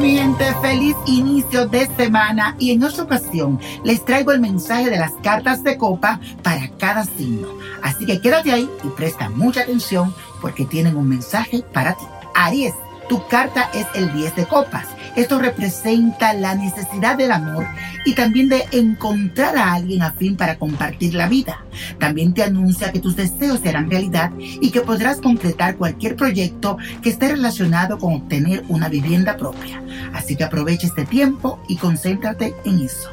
[0.00, 4.98] mi gente, feliz inicio de semana y en esta ocasión les traigo el mensaje de
[4.98, 7.46] las cartas de copa para cada signo.
[7.80, 12.04] Así que quédate ahí y presta mucha atención porque tienen un mensaje para ti.
[12.34, 12.74] Aries,
[13.08, 17.66] tu carta es el 10 de copas esto representa la necesidad del amor
[18.04, 21.64] y también de encontrar a alguien afín para compartir la vida.
[21.98, 27.10] También te anuncia que tus deseos serán realidad y que podrás concretar cualquier proyecto que
[27.10, 29.82] esté relacionado con obtener una vivienda propia.
[30.12, 33.10] Así que aprovecha este tiempo y concéntrate en eso.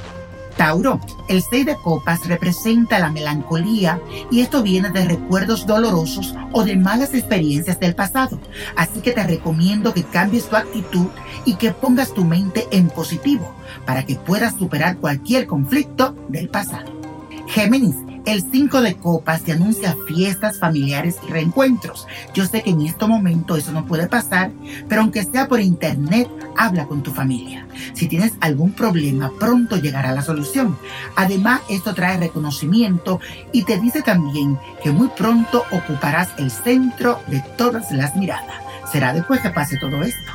[0.58, 6.64] Tauro, el 6 de copas representa la melancolía y esto viene de recuerdos dolorosos o
[6.64, 8.40] de malas experiencias del pasado.
[8.76, 11.08] Así que te recomiendo que cambies tu actitud
[11.46, 13.54] y que pongas tu mente en positivo
[13.86, 16.92] para que puedas superar cualquier conflicto del pasado.
[17.48, 17.96] Géminis,
[18.28, 22.06] el 5 de copas te anuncia fiestas familiares y reencuentros.
[22.34, 24.52] Yo sé que en este momento eso no puede pasar,
[24.89, 27.66] pero aunque sea por internet, habla con tu familia.
[27.94, 30.78] Si tienes algún problema, pronto llegará la solución.
[31.16, 33.22] Además, esto trae reconocimiento
[33.53, 38.62] y te dice también que muy pronto ocuparás el centro de todas las miradas.
[38.91, 40.31] Será después que pase todo esto.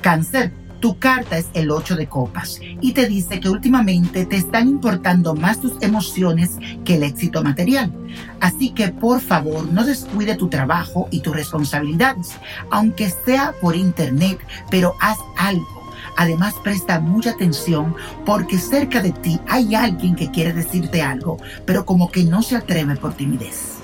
[0.00, 0.52] Cáncer
[0.84, 5.34] tu carta es el 8 de copas y te dice que últimamente te están importando
[5.34, 7.90] más tus emociones que el éxito material.
[8.38, 12.32] Así que por favor no descuide tu trabajo y tus responsabilidades,
[12.70, 14.38] aunque sea por internet,
[14.70, 15.90] pero haz algo.
[16.18, 17.96] Además, presta mucha atención
[18.26, 22.56] porque cerca de ti hay alguien que quiere decirte algo, pero como que no se
[22.56, 23.76] atreve por timidez.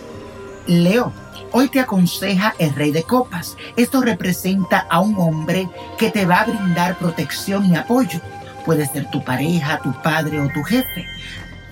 [0.66, 1.14] Leo,
[1.52, 3.56] Hoy te aconseja el rey de copas.
[3.76, 8.20] Esto representa a un hombre que te va a brindar protección y apoyo.
[8.64, 11.06] Puede ser tu pareja, tu padre o tu jefe.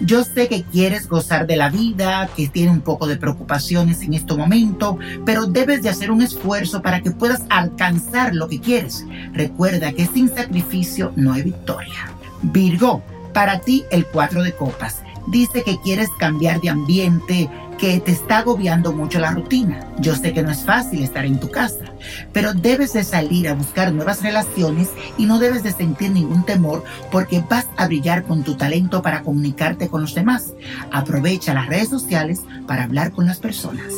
[0.01, 4.15] Yo sé que quieres gozar de la vida, que tiene un poco de preocupaciones en
[4.15, 9.05] este momento, pero debes de hacer un esfuerzo para que puedas alcanzar lo que quieres.
[9.33, 12.13] Recuerda que sin sacrificio no hay victoria.
[12.43, 13.03] Virgo,
[13.33, 15.03] para ti el cuatro de copas.
[15.31, 19.87] Dice que quieres cambiar de ambiente, que te está agobiando mucho la rutina.
[19.99, 21.85] Yo sé que no es fácil estar en tu casa,
[22.33, 24.89] pero debes de salir a buscar nuevas relaciones
[25.19, 29.23] y no debes de sentir ningún temor porque vas a brillar con tu talento para
[29.23, 30.55] comunicarte con los demás.
[30.91, 33.93] Aprovecha las redes sociales para hablar con las personas.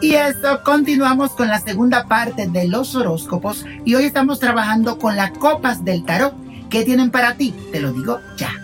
[0.00, 5.14] Y esto continuamos con la segunda parte de los horóscopos y hoy estamos trabajando con
[5.14, 6.34] las copas del tarot.
[6.70, 7.54] ¿Qué tienen para ti?
[7.70, 8.61] Te lo digo ya.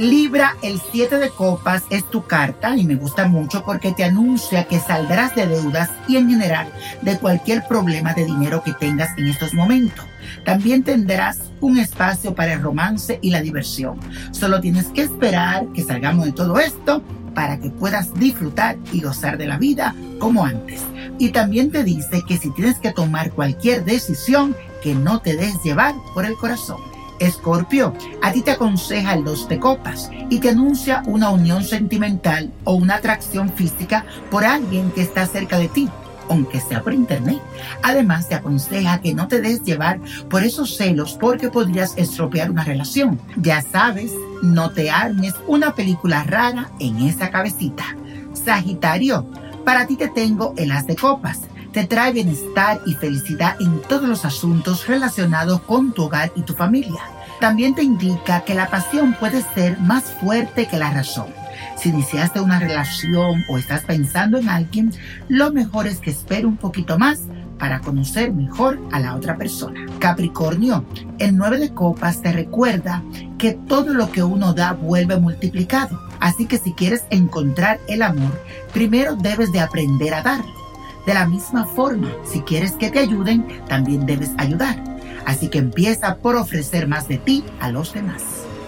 [0.00, 4.64] Libra, el 7 de copas es tu carta y me gusta mucho porque te anuncia
[4.64, 6.72] que saldrás de deudas y en general
[7.02, 10.06] de cualquier problema de dinero que tengas en estos momentos.
[10.46, 14.00] También tendrás un espacio para el romance y la diversión.
[14.30, 17.02] Solo tienes que esperar que salgamos de todo esto
[17.34, 20.80] para que puedas disfrutar y gozar de la vida como antes.
[21.18, 25.62] Y también te dice que si tienes que tomar cualquier decisión, que no te des
[25.62, 26.89] llevar por el corazón.
[27.20, 27.92] Escorpio,
[28.22, 32.74] a ti te aconseja el dos de copas y te anuncia una unión sentimental o
[32.74, 35.88] una atracción física por alguien que está cerca de ti,
[36.30, 37.40] aunque sea por internet.
[37.82, 42.64] Además, te aconseja que no te des llevar por esos celos porque podrías estropear una
[42.64, 43.20] relación.
[43.36, 47.84] Ya sabes, no te armes una película rara en esa cabecita.
[48.32, 49.26] Sagitario,
[49.64, 54.08] para ti te tengo el as de copas te trae bienestar y felicidad en todos
[54.08, 57.02] los asuntos relacionados con tu hogar y tu familia.
[57.40, 61.28] También te indica que la pasión puede ser más fuerte que la razón.
[61.76, 64.92] Si iniciaste una relación o estás pensando en alguien,
[65.28, 67.20] lo mejor es que espere un poquito más
[67.58, 69.86] para conocer mejor a la otra persona.
[69.98, 70.84] Capricornio,
[71.18, 73.02] el 9 de copas te recuerda
[73.38, 76.00] que todo lo que uno da vuelve multiplicado.
[76.20, 78.38] Así que si quieres encontrar el amor,
[78.72, 80.59] primero debes de aprender a darlo.
[81.06, 84.82] De la misma forma, si quieres que te ayuden, también debes ayudar.
[85.26, 88.22] Así que empieza por ofrecer más de ti a los demás.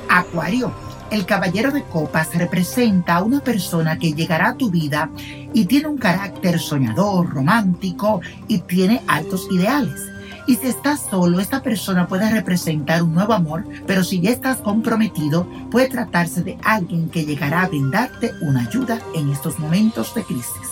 [0.08, 0.72] Acuario,
[1.10, 5.10] el caballero de copas representa a una persona que llegará a tu vida
[5.52, 10.00] y tiene un carácter soñador, romántico y tiene altos ideales.
[10.46, 14.56] Y si estás solo, esta persona puede representar un nuevo amor, pero si ya estás
[14.58, 20.24] comprometido, puede tratarse de alguien que llegará a brindarte una ayuda en estos momentos de
[20.24, 20.70] crisis.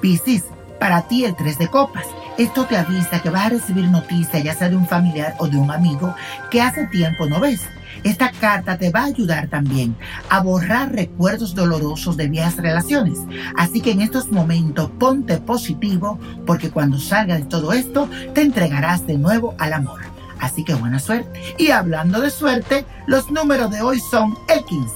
[0.00, 0.44] Piscis,
[0.78, 2.06] para ti el 3 de copas.
[2.36, 5.56] Esto te avisa que vas a recibir noticias ya sea de un familiar o de
[5.56, 6.14] un amigo
[6.50, 7.60] que hace tiempo no ves.
[8.04, 9.96] Esta carta te va a ayudar también
[10.28, 13.18] a borrar recuerdos dolorosos de viejas relaciones.
[13.56, 19.06] Así que en estos momentos ponte positivo porque cuando salga de todo esto te entregarás
[19.06, 20.00] de nuevo al amor.
[20.38, 21.40] Así que buena suerte.
[21.58, 24.94] Y hablando de suerte, los números de hoy son el 15,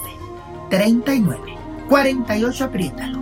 [0.71, 1.57] 39,
[1.89, 3.22] 48, apriétalo.